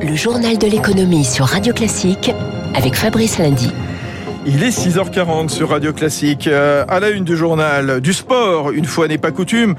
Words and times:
Le 0.00 0.14
journal 0.14 0.58
de 0.58 0.66
l'économie 0.66 1.24
sur 1.24 1.44
Radio 1.44 1.72
Classique 1.72 2.30
avec 2.74 2.94
Fabrice 2.94 3.38
Lundy. 3.38 3.70
Il 4.46 4.62
est 4.62 4.68
6h40 4.68 5.48
sur 5.48 5.70
Radio 5.70 5.92
Classique. 5.92 6.46
Euh, 6.46 6.84
à 6.88 7.00
la 7.00 7.10
une 7.10 7.24
du 7.24 7.36
journal, 7.36 8.00
du 8.00 8.12
sport, 8.12 8.70
une 8.70 8.84
fois 8.84 9.08
n'est 9.08 9.18
pas 9.18 9.32
coutume. 9.32 9.74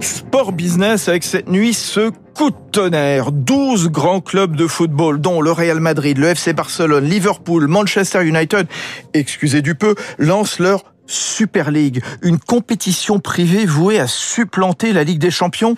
Sport 0.00 0.52
business 0.52 1.08
avec 1.08 1.22
cette 1.22 1.48
nuit 1.48 1.72
ce 1.72 2.10
coup 2.34 2.50
de 2.50 2.56
tonnerre. 2.72 3.30
12 3.30 3.90
grands 3.90 4.20
clubs 4.20 4.56
de 4.56 4.66
football, 4.66 5.20
dont 5.20 5.40
le 5.40 5.52
Real 5.52 5.78
Madrid, 5.78 6.18
le 6.18 6.28
FC 6.28 6.52
Barcelone, 6.52 7.04
Liverpool, 7.04 7.68
Manchester 7.68 8.24
United, 8.24 8.66
excusez 9.14 9.62
du 9.62 9.76
peu, 9.76 9.94
lancent 10.18 10.58
leur 10.58 10.84
Super 11.06 11.70
League, 11.70 12.02
une 12.22 12.38
compétition 12.38 13.18
privée 13.18 13.66
vouée 13.66 13.98
à 13.98 14.06
supplanter 14.06 14.92
la 14.92 15.04
Ligue 15.04 15.18
des 15.18 15.30
Champions. 15.30 15.74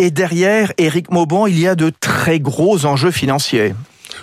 Et 0.00 0.10
derrière, 0.10 0.72
Eric 0.78 1.10
Mauban, 1.10 1.46
il 1.46 1.58
y 1.58 1.66
a 1.66 1.74
de 1.74 1.90
très 1.90 2.38
gros 2.38 2.86
enjeux 2.86 3.10
financiers. 3.10 3.74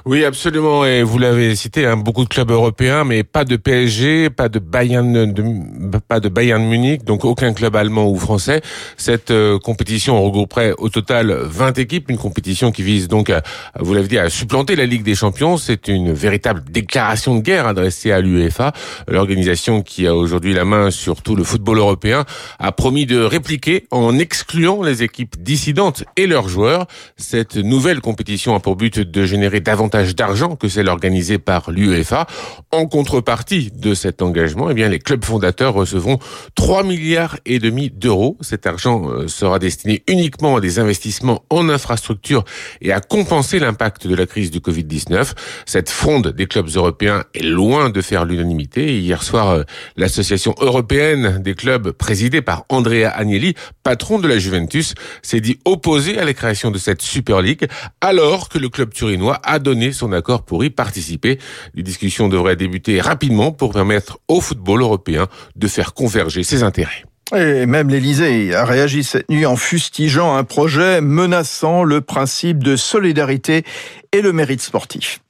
Oui, 0.04 0.26
absolument. 0.26 0.85
Et 0.85 1.04
vous 1.04 1.17
l'avez 1.17 1.55
cité, 1.55 1.85
hein, 1.85 1.98
beaucoup 1.98 2.23
de 2.23 2.30
clubs 2.30 2.52
européens, 2.52 3.04
mais 3.04 3.23
pas 3.23 3.45
de 3.45 3.55
PSG, 3.55 4.30
pas 4.30 4.49
de 4.49 4.59
Bayern, 4.59 5.31
de, 5.31 5.98
pas 6.08 6.20
de 6.20 6.30
Bayern 6.30 6.63
Munich, 6.63 7.04
donc 7.05 7.26
aucun 7.26 7.54
club 7.54 7.76
allemand 7.76 8.09
ou 8.09 8.18
français. 8.18 8.62
Cette 8.98 9.31
euh, 9.31 9.58
compétition 9.58 10.21
regrouperait 10.21 10.73
au 10.77 10.90
total 10.90 11.31
20 11.31 11.77
équipes, 11.80 12.09
une 12.09 12.18
compétition 12.18 12.71
qui 12.71 12.84
vise 12.84 13.08
donc, 13.08 13.30
à, 13.30 13.41
vous 13.80 13.94
l'avez 13.94 14.08
dit, 14.08 14.18
à 14.18 14.30
supplanter 14.30 14.76
la 14.76 14.85
Ligue 14.85 15.04
des 15.04 15.16
Champions. 15.16 15.58
C'est 15.58 15.88
une 15.88 16.12
véritable 16.12 16.63
déclaration 16.70 17.35
de 17.35 17.41
guerre 17.41 17.68
adressée 17.68 18.12
à 18.12 18.20
l'UEFA. 18.20 18.73
L'organisation 19.07 19.82
qui 19.82 20.07
a 20.07 20.16
aujourd'hui 20.16 20.54
la 20.54 20.66
main 20.66 20.91
sur 20.91 21.21
tout 21.21 21.35
le 21.35 21.43
football 21.43 21.77
européen 21.77 22.26
a 22.59 22.71
promis 22.71 23.05
de 23.05 23.20
répliquer 23.20 23.88
en 23.91 24.18
excluant 24.20 24.84
les 24.84 25.04
équipes 25.04 25.41
dissidentes 25.41 26.04
et 26.18 26.27
leurs 26.27 26.49
joueurs. 26.49 26.88
Cette 27.18 27.55
nouvelle 27.55 28.02
compétition 28.02 28.55
a 28.55 28.59
pour 28.59 28.76
but 28.76 28.99
de 28.99 29.26
générer 29.26 29.62
davantage 29.62 29.85
d'argent 29.88 30.56
que 30.56 30.68
celle 30.68 30.90
organisée 30.90 31.38
par 31.38 31.72
l'UEFA. 31.72 32.28
En 32.72 32.86
contrepartie 32.88 33.72
de 33.74 33.94
cet 33.94 34.22
engagement, 34.22 34.70
eh 34.70 34.74
bien, 34.74 34.90
les 34.90 35.00
clubs 35.00 35.24
fondateurs 35.24 35.74
recevront 35.74 36.20
3 36.55 36.84
milliards 36.84 37.38
et 37.46 37.60
demi 37.60 37.90
d'euros. 37.90 38.38
Cet 38.42 38.68
argent 38.68 39.10
euh, 39.10 39.27
sera 39.27 39.60
destiné 39.60 40.04
uniquement 40.08 40.58
à 40.58 40.62
des 40.62 40.80
investissements 40.80 41.44
en 41.50 41.70
infrastructure 41.70 42.44
et 42.82 42.92
à 42.92 43.00
compenser 43.00 43.60
l'impact 43.60 44.08
de 44.08 44.16
la 44.16 44.26
crise 44.26 44.52
du 44.52 44.60
Covid-19. 44.60 45.34
Cette 45.66 45.90
fronde 45.90 46.30
des 46.30 46.48
clubs 46.48 46.70
européens 46.76 47.24
est 47.34 47.44
loin 47.44 47.90
de 47.90 48.02
faire 48.02 48.26
l'unanimité. 48.26 48.99
Hier 48.99 49.24
soir, 49.24 49.49
euh, 49.49 49.64
l'association 49.96 50.55
européenne 50.60 51.42
des 51.42 51.55
clubs 51.55 51.92
présidée 51.92 52.42
par 52.42 52.66
Andrea 52.70 53.08
Agnelli, 53.16 53.55
patron 53.84 54.20
de 54.20 54.27
la 54.27 54.38
Juventus, 54.38 54.94
s'est 55.22 55.42
dit 55.42 55.60
opposé 55.66 56.18
à 56.18 56.26
la 56.26 56.34
création 56.34 56.72
de 56.72 56.77
cette 56.77 57.02
Super 57.02 57.42
League 57.42 57.68
alors 58.02 58.49
que 58.49 58.58
le 58.58 58.70
club 58.70 58.94
turinois 58.94 59.40
a 59.44 59.60
donné 59.60 59.74
son 59.91 60.12
accord 60.12 60.43
pour 60.43 60.63
y 60.63 60.70
participer. 60.70 61.40
Les 61.73 61.84
discussions 61.84 62.27
devraient 62.27 62.55
débuter 62.55 63.01
rapidement 63.01 63.51
pour 63.51 63.73
permettre 63.73 64.19
au 64.28 64.41
football 64.41 64.81
européen 64.81 65.28
de 65.56 65.68
faire 65.68 65.94
converger 65.94 66.44
ses 66.44 66.63
intérêts. 66.63 67.06
Et 67.34 67.66
même 67.66 67.90
l'Élysée 67.90 68.53
a 68.53 68.66
réagi 68.66 69.03
cette 69.03 69.29
nuit 69.29 69.47
en 69.47 69.56
fustigeant 69.56 70.35
un 70.35 70.44
projet 70.44 71.01
menaçant 71.01 71.84
le 71.84 72.01
principe 72.01 72.63
de 72.63 72.75
solidarité 72.75 73.63
et 74.12 74.22
le 74.22 74.31
mérite 74.31 74.62
sportif. 74.62 75.22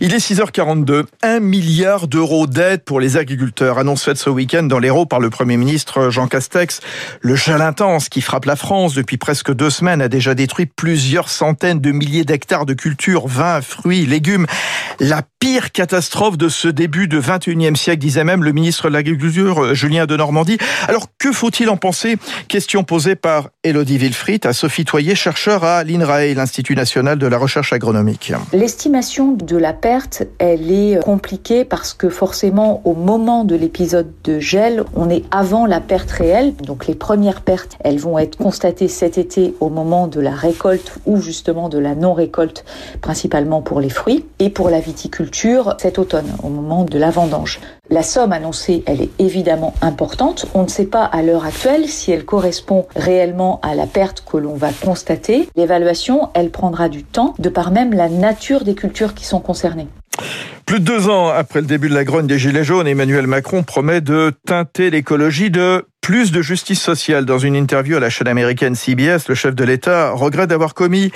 Il 0.00 0.14
est 0.14 0.18
6h42. 0.18 1.04
Un 1.22 1.40
milliard 1.40 2.08
d'euros 2.08 2.46
d'aide 2.46 2.82
pour 2.82 3.00
les 3.00 3.16
agriculteurs. 3.16 3.78
Annonce 3.78 4.02
faite 4.02 4.16
ce 4.16 4.30
week-end 4.30 4.62
dans 4.62 4.78
l'Hérault 4.78 5.06
par 5.06 5.20
le 5.20 5.30
Premier 5.30 5.56
ministre 5.56 6.10
Jean 6.10 6.26
Castex. 6.26 6.80
Le 7.20 7.36
gel 7.36 7.60
intense 7.60 8.08
qui 8.08 8.22
frappe 8.22 8.46
la 8.46 8.56
France 8.56 8.94
depuis 8.94 9.18
presque 9.18 9.52
deux 9.52 9.70
semaines 9.70 10.00
a 10.00 10.08
déjà 10.08 10.34
détruit 10.34 10.66
plusieurs 10.66 11.28
centaines 11.28 11.80
de 11.80 11.92
milliers 11.92 12.24
d'hectares 12.24 12.66
de 12.66 12.74
cultures, 12.74 13.28
vins, 13.28 13.60
fruits, 13.60 14.06
légumes. 14.06 14.46
La 14.98 15.22
pire 15.38 15.70
catastrophe 15.70 16.38
de 16.38 16.48
ce 16.48 16.68
début 16.68 17.08
de 17.08 17.20
21e 17.20 17.76
siècle, 17.76 17.98
disait 17.98 18.24
même 18.24 18.42
le 18.42 18.52
ministre 18.52 18.88
de 18.88 18.94
l'Agriculture, 18.94 19.74
Julien 19.74 20.06
de 20.06 20.16
Normandie. 20.16 20.58
Alors, 20.88 21.06
que 21.18 21.32
faut-il 21.42 21.68
en 21.70 21.76
penser 21.76 22.18
Question 22.46 22.84
posée 22.84 23.16
par 23.16 23.50
Elodie 23.64 23.98
Wilfried 23.98 24.46
à 24.46 24.52
Sophie 24.52 24.84
Toyer, 24.84 25.16
chercheur 25.16 25.64
à 25.64 25.82
l'INRAE, 25.82 26.34
l'Institut 26.34 26.76
national 26.76 27.18
de 27.18 27.26
la 27.26 27.36
recherche 27.36 27.72
agronomique. 27.72 28.32
L'estimation 28.52 29.32
de 29.32 29.56
la 29.56 29.72
perte, 29.72 30.22
elle 30.38 30.70
est 30.70 31.02
compliquée 31.02 31.64
parce 31.64 31.94
que 31.94 32.10
forcément, 32.10 32.80
au 32.84 32.94
moment 32.94 33.42
de 33.42 33.56
l'épisode 33.56 34.12
de 34.22 34.38
gel, 34.38 34.84
on 34.94 35.10
est 35.10 35.24
avant 35.32 35.66
la 35.66 35.80
perte 35.80 36.12
réelle. 36.12 36.54
Donc 36.54 36.86
les 36.86 36.94
premières 36.94 37.40
pertes, 37.40 37.76
elles 37.80 37.98
vont 37.98 38.20
être 38.20 38.36
constatées 38.36 38.86
cet 38.86 39.18
été 39.18 39.52
au 39.58 39.68
moment 39.68 40.06
de 40.06 40.20
la 40.20 40.36
récolte 40.36 40.92
ou 41.06 41.20
justement 41.20 41.68
de 41.68 41.78
la 41.80 41.96
non-récolte, 41.96 42.64
principalement 43.00 43.62
pour 43.62 43.80
les 43.80 43.90
fruits, 43.90 44.24
et 44.38 44.48
pour 44.48 44.70
la 44.70 44.78
viticulture 44.78 45.74
cet 45.80 45.98
automne, 45.98 46.32
au 46.44 46.50
moment 46.50 46.84
de 46.84 46.98
la 47.00 47.10
vendange. 47.10 47.58
La 47.92 48.02
somme 48.02 48.32
annoncée, 48.32 48.82
elle 48.86 49.02
est 49.02 49.10
évidemment 49.18 49.74
importante. 49.82 50.46
On 50.54 50.62
ne 50.62 50.68
sait 50.68 50.86
pas 50.86 51.04
à 51.04 51.20
l'heure 51.20 51.44
actuelle 51.44 51.86
si 51.88 52.10
elle 52.10 52.24
correspond 52.24 52.86
réellement 52.96 53.60
à 53.62 53.74
la 53.74 53.86
perte 53.86 54.24
que 54.24 54.38
l'on 54.38 54.54
va 54.54 54.70
constater. 54.72 55.46
L'évaluation, 55.56 56.30
elle 56.32 56.48
prendra 56.48 56.88
du 56.88 57.04
temps, 57.04 57.34
de 57.38 57.50
par 57.50 57.70
même 57.70 57.92
la 57.92 58.08
nature 58.08 58.64
des 58.64 58.74
cultures 58.74 59.12
qui 59.12 59.26
sont 59.26 59.40
concernées. 59.40 59.88
Plus 60.64 60.80
de 60.80 60.86
deux 60.86 61.10
ans 61.10 61.28
après 61.28 61.60
le 61.60 61.66
début 61.66 61.90
de 61.90 61.94
la 61.94 62.04
grogne 62.04 62.26
des 62.26 62.38
Gilets 62.38 62.64
jaunes, 62.64 62.86
Emmanuel 62.86 63.26
Macron 63.26 63.62
promet 63.62 64.00
de 64.00 64.32
teinter 64.46 64.88
l'écologie 64.88 65.50
de 65.50 65.84
plus 66.00 66.32
de 66.32 66.40
justice 66.40 66.80
sociale. 66.80 67.26
Dans 67.26 67.38
une 67.38 67.54
interview 67.54 67.98
à 67.98 68.00
la 68.00 68.08
chaîne 68.08 68.28
américaine 68.28 68.74
CBS, 68.74 69.28
le 69.28 69.34
chef 69.34 69.54
de 69.54 69.64
l'État 69.64 70.12
regrette 70.12 70.48
d'avoir 70.48 70.72
commis 70.72 71.12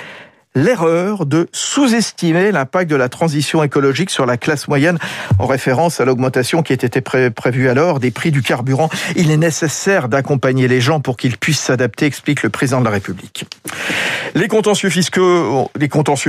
l'erreur 0.55 1.25
de 1.25 1.47
sous-estimer 1.51 2.51
l'impact 2.51 2.89
de 2.89 2.95
la 2.95 3.09
transition 3.09 3.63
écologique 3.63 4.09
sur 4.09 4.25
la 4.25 4.37
classe 4.37 4.67
moyenne 4.67 4.97
en 5.39 5.45
référence 5.45 6.01
à 6.01 6.05
l'augmentation 6.05 6.63
qui 6.63 6.73
était 6.73 7.01
prévue 7.01 7.69
alors 7.69 7.99
des 7.99 8.11
prix 8.11 8.31
du 8.31 8.41
carburant. 8.41 8.89
Il 9.15 9.31
est 9.31 9.37
nécessaire 9.37 10.09
d'accompagner 10.09 10.67
les 10.67 10.81
gens 10.81 10.99
pour 10.99 11.17
qu'ils 11.17 11.37
puissent 11.37 11.59
s'adapter, 11.59 12.05
explique 12.05 12.43
le 12.43 12.49
président 12.49 12.79
de 12.79 12.85
la 12.85 12.91
République. 12.91 13.45
Les 14.37 14.47
contentieux 14.47 14.89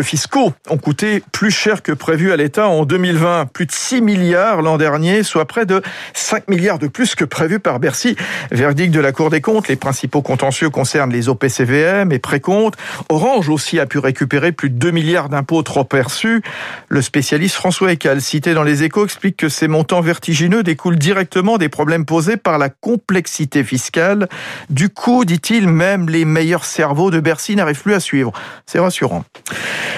fiscaux, 0.03 0.53
ont 0.71 0.79
coûté 0.79 1.23
plus 1.33 1.51
cher 1.51 1.83
que 1.83 1.93
prévu 1.93 2.33
à 2.33 2.37
l'État 2.37 2.69
en 2.69 2.85
2020, 2.85 3.47
plus 3.47 3.67
de 3.67 3.73
6 3.73 4.03
milliards 4.03 4.63
l'an 4.63 4.79
dernier, 4.79 5.23
soit 5.23 5.45
près 5.45 5.67
de 5.67 5.83
5 6.15 6.49
milliards 6.49 6.79
de 6.79 6.89
plus 6.89 7.15
que 7.15 7.25
prévu 7.25 7.61
par 7.61 7.81
Bercy. 7.81 8.17
Verdict 8.51 8.93
de 8.93 9.01
la 9.01 9.13
Cour 9.13 9.31
des 9.31 9.41
comptes, 9.41 9.69
les 9.69 9.77
principaux 9.77 10.23
contentieux 10.23 10.71
concernent 10.71 11.13
les 11.13 11.29
OPCVM 11.29 12.11
et 12.13 12.19
précomptes. 12.19 12.77
Orange 13.09 13.49
aussi 13.49 13.79
a 13.79 13.87
pu 13.87 13.99
récupérer 13.99 14.19
récupérer 14.19 14.51
plus 14.51 14.71
de 14.71 14.75
2 14.75 14.91
milliards 14.91 15.29
d'impôts 15.29 15.63
trop 15.63 15.85
perçus. 15.85 16.43
Le 16.89 17.03
spécialiste 17.03 17.55
François 17.55 17.93
Ecal, 17.93 18.21
cité 18.21 18.53
dans 18.53 18.65
les 18.65 18.83
échos, 18.83 19.05
explique 19.05 19.37
que 19.37 19.49
ces 19.49 19.69
montants 19.69 20.01
vertigineux 20.01 20.65
découlent 20.65 20.99
directement 20.99 21.57
des 21.57 21.69
problèmes 21.69 22.05
posés 22.05 22.37
par 22.37 22.59
la 22.59 22.69
complexité 22.69 23.63
fiscale. 23.63 24.29
Du 24.71 24.89
coup, 24.89 25.25
dit-il, 25.25 25.69
même 25.69 26.09
les 26.09 26.25
meilleurs 26.25 26.65
cerveaux 26.65 27.13
de 27.13 27.21
Bercy 27.21 27.55
n'arrivent 27.55 27.81
plus 27.81 27.95
à 27.95 27.98
suivre. 28.01 28.33
C'est 28.67 28.79
rassurant. 28.79 29.25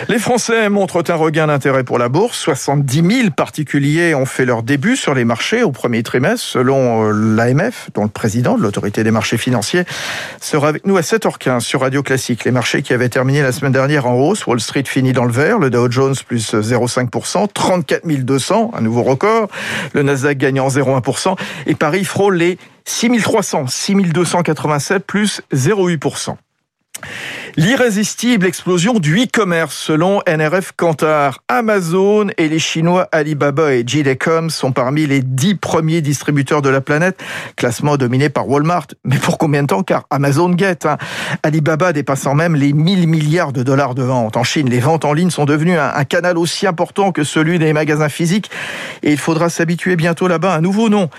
Les 0.09 0.19
Français 0.19 0.69
montrent 0.71 1.05
un 1.09 1.15
regain 1.15 1.47
d'intérêt 1.47 1.84
pour 1.84 1.99
la 1.99 2.09
bourse. 2.09 2.38
70 2.38 3.16
000 3.22 3.31
particuliers 3.31 4.15
ont 4.15 4.27
fait 4.27 4.44
leur 4.44 4.62
début 4.62 4.97
sur 4.97 5.15
les 5.15 5.25
marchés 5.25 5.62
au 5.62 5.72
premier 5.72 6.03
trimestre, 6.03 6.44
selon 6.44 7.09
euh, 7.09 7.12
l'AMF, 7.12 7.91
dont 7.94 8.03
le 8.03 8.09
président 8.09 8.56
de 8.56 8.62
l'autorité 8.62 9.05
des 9.05 9.11
marchés 9.11 9.37
financiers 9.37 9.84
sera 10.41 10.69
avec 10.69 10.87
nous 10.87 10.97
à 10.97 11.03
7h15 11.03 11.61
sur 11.61 11.81
Radio 11.81 12.03
Classique. 12.03 12.44
Les 12.44 12.50
marchés 12.50 12.83
qui 12.83 12.93
avaient 12.93 13.09
terminé 13.09 13.43
la 13.43 13.53
semaine 13.53 13.72
dernière 13.72 14.06
en 14.06 14.15
hausse. 14.15 14.47
Wall 14.47 14.61
Street 14.61 14.84
finit 14.87 15.12
dans 15.12 15.25
le 15.25 15.32
vert. 15.32 15.59
Le 15.59 15.71
Dow 15.71 15.91
Jones 15.91 16.15
plus 16.27 16.55
0,5%. 16.55 17.49
34 17.53 18.06
200, 18.06 18.72
un 18.75 18.81
nouveau 18.81 19.03
record. 19.03 19.49
Le 19.93 20.03
Nasdaq 20.03 20.38
gagnant 20.38 20.69
0,1%. 20.69 21.37
Et 21.67 21.75
Paris 21.75 22.05
frôle 22.05 22.37
les 22.37 22.59
6300, 22.84 23.67
6287 23.69 25.05
plus 25.05 25.43
0,8%. 25.53 26.37
L'irrésistible 27.56 28.47
explosion 28.47 28.99
du 28.99 29.22
e-commerce 29.22 29.77
selon 29.77 30.22
NRF 30.27 30.73
Kantar. 30.76 31.43
Amazon 31.49 32.29
et 32.38 32.49
les 32.49 32.58
Chinois 32.58 33.08
Alibaba 33.12 33.75
et 33.75 33.82
JD.com 33.87 34.50
sont 34.50 34.73
parmi 34.73 35.06
les 35.06 35.20
dix 35.20 35.56
premiers 35.56 36.00
distributeurs 36.00 36.62
de 36.62 36.69
la 36.69 36.81
planète, 36.81 37.20
classement 37.56 37.97
dominé 37.97 38.29
par 38.29 38.49
Walmart. 38.49 38.87
Mais 39.05 39.19
pour 39.19 39.37
combien 39.37 39.62
de 39.62 39.67
temps? 39.67 39.82
Car 39.82 40.06
Amazon 40.11 40.50
guette. 40.50 40.87
Hein. 40.87 40.97
Alibaba 41.43 41.93
dépassant 41.93 42.35
même 42.35 42.55
les 42.55 42.73
1000 42.73 43.08
milliards 43.08 43.52
de 43.52 43.62
dollars 43.62 43.94
de 43.94 44.02
ventes. 44.02 44.37
En 44.37 44.44
Chine, 44.44 44.69
les 44.69 44.81
ventes 44.81 45.05
en 45.05 45.12
ligne 45.12 45.31
sont 45.31 45.44
devenues 45.44 45.79
un, 45.79 46.05
canal 46.05 46.38
aussi 46.38 46.67
important 46.67 47.12
que 47.12 47.25
celui 47.25 47.58
des 47.58 47.73
magasins 47.73 48.08
physiques 48.08 48.50
et 49.02 49.12
il 49.12 49.19
faudra 49.19 49.49
s'habituer 49.49 49.97
bientôt 49.97 50.29
là-bas 50.29 50.55
à 50.55 50.58
un 50.58 50.61
nouveau 50.61 50.88
nom. 50.88 51.11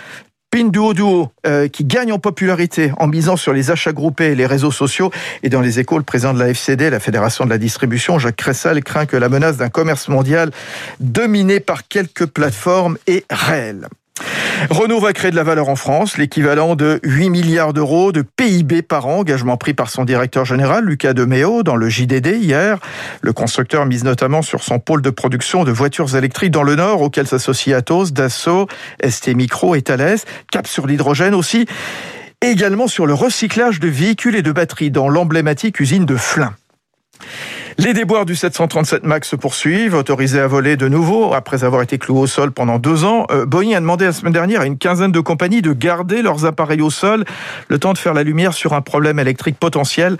Pinduoduo, 0.51 1.31
euh, 1.47 1.69
qui 1.69 1.85
gagne 1.85 2.11
en 2.11 2.19
popularité 2.19 2.91
en 2.97 3.07
misant 3.07 3.37
sur 3.37 3.53
les 3.53 3.71
achats 3.71 3.93
groupés 3.93 4.31
et 4.31 4.35
les 4.35 4.45
réseaux 4.45 4.71
sociaux. 4.71 5.09
Et 5.43 5.49
dans 5.49 5.61
les 5.61 5.79
échos, 5.79 5.97
le 5.97 6.03
président 6.03 6.33
de 6.33 6.39
la 6.39 6.49
FCD, 6.49 6.89
la 6.89 6.99
Fédération 6.99 7.45
de 7.45 7.49
la 7.49 7.57
Distribution, 7.57 8.19
Jacques 8.19 8.35
Cressal, 8.35 8.83
craint 8.83 9.05
que 9.05 9.15
la 9.15 9.29
menace 9.29 9.55
d'un 9.55 9.69
commerce 9.69 10.09
mondial 10.09 10.51
dominé 10.99 11.61
par 11.61 11.87
quelques 11.87 12.25
plateformes 12.25 12.97
est 13.07 13.25
réelle. 13.31 13.87
Renault 14.69 14.99
va 14.99 15.13
créer 15.13 15.31
de 15.31 15.35
la 15.35 15.43
valeur 15.43 15.69
en 15.69 15.75
France, 15.75 16.17
l'équivalent 16.17 16.75
de 16.75 16.99
8 17.03 17.29
milliards 17.29 17.73
d'euros 17.73 18.11
de 18.11 18.21
PIB 18.21 18.81
par 18.81 19.07
an, 19.07 19.19
engagement 19.19 19.57
pris 19.57 19.73
par 19.73 19.89
son 19.89 20.05
directeur 20.05 20.45
général 20.45 20.85
Lucas 20.85 21.13
Demeo 21.13 21.63
dans 21.63 21.75
le 21.75 21.89
JDD 21.89 22.37
hier. 22.41 22.79
Le 23.21 23.33
constructeur 23.33 23.85
mise 23.85 24.03
notamment 24.03 24.41
sur 24.41 24.63
son 24.63 24.79
pôle 24.79 25.01
de 25.01 25.09
production 25.09 25.63
de 25.63 25.71
voitures 25.71 26.15
électriques 26.15 26.51
dans 26.51 26.63
le 26.63 26.75
Nord, 26.75 27.01
auquel 27.01 27.27
s'associent 27.27 27.77
Atos, 27.77 28.11
Dassault, 28.11 28.67
ST 29.07 29.29
Micro 29.35 29.75
et 29.75 29.81
Thales, 29.81 30.19
cap 30.51 30.67
sur 30.67 30.87
l'hydrogène 30.87 31.33
aussi, 31.33 31.65
également 32.41 32.87
sur 32.87 33.05
le 33.05 33.13
recyclage 33.13 33.79
de 33.79 33.87
véhicules 33.87 34.35
et 34.35 34.41
de 34.41 34.51
batteries 34.51 34.91
dans 34.91 35.09
l'emblématique 35.09 35.79
usine 35.79 36.05
de 36.05 36.15
Flins. 36.15 36.53
Les 37.83 37.93
déboires 37.93 38.27
du 38.27 38.35
737 38.35 39.05
MAX 39.05 39.27
se 39.27 39.35
poursuivent, 39.35 39.95
autorisé 39.95 40.39
à 40.39 40.45
voler 40.45 40.77
de 40.77 40.87
nouveau 40.87 41.33
après 41.33 41.63
avoir 41.63 41.81
été 41.81 41.97
cloué 41.97 42.19
au 42.19 42.27
sol 42.27 42.51
pendant 42.51 42.77
deux 42.77 43.05
ans. 43.05 43.25
Euh, 43.31 43.47
Boeing 43.47 43.75
a 43.75 43.79
demandé 43.79 44.05
la 44.05 44.13
semaine 44.13 44.33
dernière 44.33 44.61
à 44.61 44.67
une 44.67 44.77
quinzaine 44.77 45.11
de 45.11 45.19
compagnies 45.19 45.63
de 45.63 45.73
garder 45.73 46.21
leurs 46.21 46.45
appareils 46.45 46.81
au 46.81 46.91
sol, 46.91 47.25
le 47.69 47.79
temps 47.79 47.93
de 47.93 47.97
faire 47.97 48.13
la 48.13 48.21
lumière 48.21 48.53
sur 48.53 48.73
un 48.73 48.81
problème 48.81 49.17
électrique 49.17 49.57
potentiel. 49.57 50.17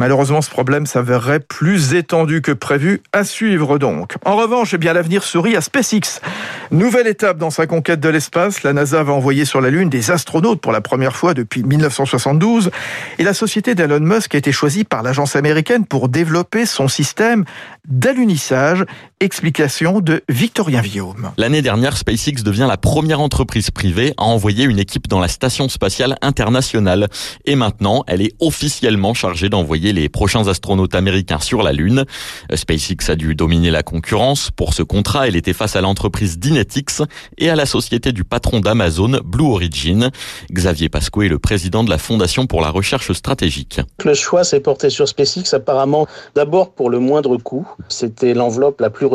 Malheureusement, 0.00 0.40
ce 0.40 0.48
problème 0.48 0.86
s'avérerait 0.86 1.40
plus 1.40 1.92
étendu 1.92 2.40
que 2.40 2.52
prévu. 2.52 3.02
À 3.12 3.22
suivre 3.22 3.78
donc. 3.78 4.14
En 4.24 4.34
revanche, 4.34 4.72
eh 4.72 4.78
bien, 4.78 4.94
l'avenir 4.94 5.22
sourit 5.22 5.56
à 5.56 5.60
SpaceX. 5.60 6.22
Nouvelle 6.70 7.06
étape 7.06 7.36
dans 7.36 7.50
sa 7.50 7.66
conquête 7.66 8.00
de 8.00 8.08
l'espace. 8.08 8.62
La 8.62 8.72
NASA 8.72 9.02
va 9.02 9.12
envoyer 9.12 9.44
sur 9.44 9.60
la 9.60 9.68
Lune 9.68 9.90
des 9.90 10.10
astronautes 10.10 10.62
pour 10.62 10.72
la 10.72 10.80
première 10.80 11.14
fois 11.16 11.34
depuis 11.34 11.62
1972. 11.64 12.70
Et 13.18 13.24
la 13.24 13.34
société 13.34 13.74
d'Elon 13.74 14.00
Musk 14.00 14.34
a 14.34 14.38
été 14.38 14.52
choisie 14.52 14.84
par 14.84 15.02
l'agence 15.02 15.36
américaine 15.36 15.84
pour 15.84 16.08
développer 16.08 16.64
son 16.64 16.88
système 16.88 17.44
d'alunissage. 17.86 18.86
Explication 19.22 20.00
de 20.00 20.22
Victorien 20.30 20.80
Viaume. 20.80 21.32
L'année 21.36 21.60
dernière, 21.60 21.98
SpaceX 21.98 22.42
devient 22.42 22.64
la 22.66 22.78
première 22.78 23.20
entreprise 23.20 23.70
privée 23.70 24.14
à 24.16 24.22
envoyer 24.22 24.64
une 24.64 24.78
équipe 24.78 25.08
dans 25.08 25.20
la 25.20 25.28
station 25.28 25.68
spatiale 25.68 26.16
internationale. 26.22 27.06
Et 27.44 27.54
maintenant, 27.54 28.02
elle 28.06 28.22
est 28.22 28.32
officiellement 28.40 29.12
chargée 29.12 29.50
d'envoyer 29.50 29.92
les 29.92 30.08
prochains 30.08 30.48
astronautes 30.48 30.94
américains 30.94 31.38
sur 31.38 31.62
la 31.62 31.74
Lune. 31.74 32.06
SpaceX 32.54 33.10
a 33.10 33.14
dû 33.14 33.34
dominer 33.34 33.70
la 33.70 33.82
concurrence. 33.82 34.50
Pour 34.50 34.72
ce 34.72 34.82
contrat, 34.82 35.28
elle 35.28 35.36
était 35.36 35.52
face 35.52 35.76
à 35.76 35.82
l'entreprise 35.82 36.38
Dynetics 36.38 37.02
et 37.36 37.50
à 37.50 37.56
la 37.56 37.66
société 37.66 38.12
du 38.12 38.24
patron 38.24 38.60
d'Amazon, 38.60 39.20
Blue 39.22 39.44
Origin. 39.44 40.08
Xavier 40.50 40.88
Pasco 40.88 41.20
est 41.20 41.28
le 41.28 41.38
président 41.38 41.84
de 41.84 41.90
la 41.90 41.98
Fondation 41.98 42.46
pour 42.46 42.62
la 42.62 42.70
recherche 42.70 43.12
stratégique. 43.12 43.82
Le 44.02 44.14
choix 44.14 44.44
s'est 44.44 44.60
porté 44.60 44.88
sur 44.88 45.06
SpaceX 45.06 45.52
apparemment 45.52 46.06
d'abord 46.34 46.72
pour 46.72 46.88
le 46.88 47.00
moindre 47.00 47.36
coût. 47.36 47.68
C'était 47.90 48.32
l'enveloppe 48.32 48.80
la 48.80 48.88
plus 48.88 49.09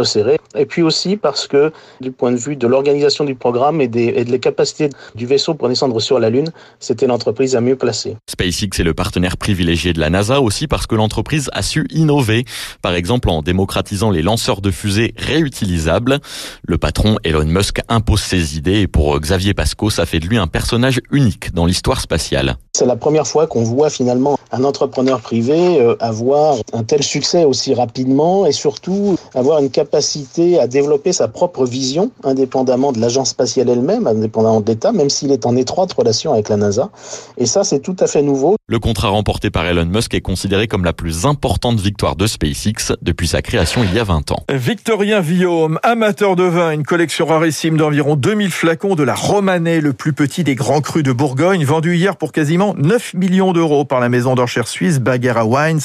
Et 0.56 0.66
puis 0.66 0.82
aussi 0.82 1.18
parce 1.18 1.48
que 1.48 1.72
du 2.02 2.12
point 2.12 2.32
de 2.32 2.38
vue 2.38 2.56
de 2.56 2.68
l'organisation 2.68 3.24
du 3.24 3.36
programme 3.36 3.82
et 3.82 3.88
des, 3.88 4.40
capacités 4.40 4.90
du 5.16 5.26
vaisseau 5.26 5.54
pour 5.54 5.70
descendre 5.70 6.00
sur 6.00 6.20
la 6.20 6.30
Lune, 6.30 6.52
c'était 6.80 7.08
l'entreprise 7.08 7.56
à 7.56 7.62
mieux 7.62 7.76
placée. 7.76 8.18
SpaceX 8.30 8.80
est 8.80 8.84
le 8.84 8.94
partenaire 8.94 9.38
privilégié 9.38 9.94
de 9.94 10.00
la 10.00 10.10
NASA 10.10 10.42
aussi 10.42 10.68
parce 10.68 10.88
que 10.88 10.96
l'entreprise 10.96 11.50
a 11.54 11.62
su 11.62 11.86
innover, 11.92 12.46
par 12.82 12.94
exemple 12.94 13.30
en 13.30 13.42
démocratisant 13.42 14.12
les 14.12 14.22
lanceurs 14.22 14.62
de 14.62 14.72
fusées 14.72 15.14
réutilisables. 15.18 16.20
Le 16.68 16.78
patron 16.78 17.18
Elon 17.24 17.46
Musk 17.46 17.82
impose 17.88 18.22
ses 18.22 18.58
idées 18.58 18.82
et 18.82 18.88
pour 18.88 19.20
Xavier 19.20 19.54
Pasco, 19.54 19.90
ça 19.90 20.06
fait 20.06 20.20
de 20.20 20.28
lui 20.28 20.38
un 20.38 20.48
personnage 20.48 21.00
unique 21.12 21.54
dans 21.54 21.66
l'histoire 21.66 22.02
spatiale. 22.02 22.58
C'est 22.75 22.86
la 22.86 22.98
première 22.98 23.25
fois 23.25 23.48
qu'on 23.48 23.63
voit 23.63 23.89
finalement 23.89 24.38
un 24.51 24.66
entrepreneur 24.66 25.22
privé 25.22 25.80
euh, 25.80 25.95
avoir 26.01 26.57
un 26.74 26.83
tel 26.83 27.04
succès 27.04 27.45
aussi 27.45 27.74
rapidement 27.74 28.45
et 28.45 28.51
surtout 28.51 29.16
avoir 29.33 29.60
une 29.60 29.69
capacité 29.69 30.60
à 30.60 30.68
développer 30.68 31.13
sa 31.13 31.30
propre 31.30 31.63
vision 31.66 32.12
indépendamment 32.25 32.92
de 32.92 33.00
l'agence 33.00 33.30
spatiale 33.30 33.69
elle-même, 33.69 34.07
indépendamment 34.07 34.60
de 34.60 34.68
l'État, 34.68 34.92
même 34.92 35.10
s'il 35.10 35.31
est 35.31 35.45
en 35.45 35.56
étroite 35.56 35.94
relation 35.94 36.33
avec 36.33 36.50
la 36.50 36.57
NASA. 36.57 36.89
Et 37.38 37.45
ça, 37.45 37.63
c'est 37.63 37.80
tout 37.80 37.95
à 38.01 38.07
fait 38.07 38.22
nouveau. 38.22 38.57
Le 38.68 38.80
contrat 38.80 39.10
remporté 39.10 39.52
par 39.52 39.64
Elon 39.68 39.86
Musk 39.86 40.16
est 40.16 40.22
considéré 40.22 40.68
comme 40.68 40.86
la 40.86 40.92
plus 40.92 41.28
importante 41.28 41.80
victoire 41.80 42.16
de 42.16 42.26
SpaceX 42.26 42.94
depuis 43.04 43.28
sa 43.28 43.44
création 43.44 43.84
il 43.84 43.94
y 43.94 44.00
a 44.00 44.04
20 44.04 44.32
ans. 44.32 44.44
Victorien 44.52 45.20
Villaume, 45.20 45.80
amateur 45.84 46.36
de 46.36 46.46
vin, 46.46 46.72
une 46.72 46.82
collection 46.82 47.28
rarissime 47.28 47.78
d'environ 47.78 48.16
2000 48.16 48.50
flacons 48.50 48.96
de 48.96 49.04
la 49.04 49.14
Romanée, 49.14 49.82
le 49.82 49.94
plus 49.94 50.14
petit 50.14 50.44
des 50.44 50.56
grands 50.56 50.82
crus 50.82 51.04
de 51.04 51.12
Bourgogne, 51.12 51.64
vendu 51.64 51.96
hier 51.96 52.18
pour 52.18 52.32
quasiment 52.32 52.74
9 52.80 53.14
millions 53.14 53.54
d'euros 53.54 53.86
par 53.86 54.00
la 54.00 54.10
maison 54.10 54.34
d'enchères 54.34 54.68
suisse 54.68 55.00
Baguera 55.00 55.46
Wines. 55.46 55.82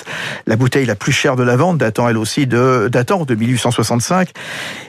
La 0.46 0.56
bouteille 0.56 0.86
la 0.86 0.96
plus 0.96 1.12
chère 1.12 1.36
de 1.36 1.42
la 1.42 1.56
vente, 1.56 1.76
datant 1.76 2.08
elle 2.08 2.16
aussi 2.16 2.46
de, 2.46 2.88
datant 2.90 3.26
de 3.26 3.34
1865, 3.34 4.30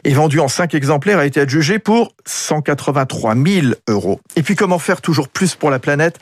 et 0.05 0.13
vendue 0.13 0.39
en 0.39 0.47
5 0.47 0.73
exemplaires, 0.75 1.19
a 1.19 1.25
été 1.25 1.41
adjugée 1.41 1.77
pour 1.77 2.13
183 2.25 3.35
000 3.35 3.67
euros. 3.89 4.21
Et 4.37 4.43
puis 4.43 4.55
comment 4.55 4.79
faire 4.79 5.01
toujours 5.01 5.27
plus 5.27 5.55
pour 5.55 5.69
la 5.69 5.79
planète? 5.79 6.19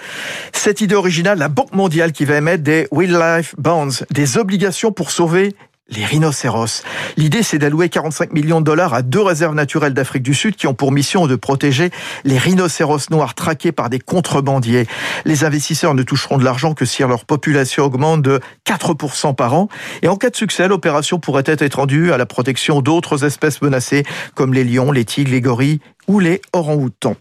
Cette 0.52 0.82
idée 0.82 0.96
originale, 0.96 1.38
la 1.38 1.59
Banque 1.60 1.74
mondiale 1.74 2.14
qui 2.14 2.24
va 2.24 2.38
émettre 2.38 2.64
des 2.64 2.88
Wildlife 2.90 3.54
Bonds, 3.58 3.90
des 4.12 4.38
obligations 4.38 4.94
pour 4.94 5.12
sauver 5.12 5.58
les 5.90 6.06
rhinocéros. 6.06 6.84
L'idée, 7.18 7.44
c'est 7.44 7.58
d'allouer 7.58 7.90
45 7.90 8.32
millions 8.32 8.62
de 8.62 8.66
dollars 8.66 8.94
à 8.94 9.02
deux 9.02 9.22
réserves 9.22 9.56
naturelles 9.56 9.94
d'Afrique 9.94 10.24
du 10.24 10.34
Sud 10.34 10.56
qui 10.56 10.68
ont 10.68 10.74
pour 10.74 10.94
mission 10.94 11.28
de 11.28 11.36
protéger 11.36 11.90
les 12.24 12.38
rhinocéros 12.38 13.10
noirs 13.10 13.34
traqués 13.34 13.74
par 13.74 13.90
des 13.90 14.00
contrebandiers. 14.00 14.88
Les 15.26 15.44
investisseurs 15.44 15.96
ne 15.96 16.04
toucheront 16.04 16.38
de 16.38 16.46
l'argent 16.46 16.74
que 16.74 16.86
si 16.86 17.02
leur 17.02 17.26
population 17.26 17.84
augmente 17.84 18.22
de 18.22 18.40
4% 18.66 19.36
par 19.36 19.54
an. 19.54 19.68
Et 20.02 20.08
en 20.08 20.16
cas 20.16 20.30
de 20.30 20.38
succès, 20.38 20.70
l'opération 20.70 21.20
pourrait 21.20 21.44
être 21.46 21.62
étendue 21.62 22.14
à 22.14 22.18
la 22.18 22.26
protection 22.26 22.80
d'autres 22.80 23.26
espèces 23.26 23.62
menacées 23.62 24.06
comme 24.34 24.54
les 24.54 24.64
lions, 24.64 24.94
les 24.94 25.04
tigres, 25.04 25.32
les 25.32 25.42
gorilles 25.42 25.82
ou 26.08 26.20
les 26.20 26.42
orang-outans. 26.54 27.18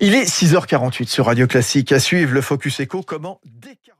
Il 0.00 0.14
est 0.14 0.24
6h48 0.24 1.08
sur 1.08 1.26
Radio 1.26 1.46
Classique. 1.46 1.90
À 1.92 2.00
suivre 2.00 2.34
le 2.34 2.42
Focus 2.42 2.80
Echo. 2.80 3.02
Comment 3.02 3.40
décarboner 3.44 3.95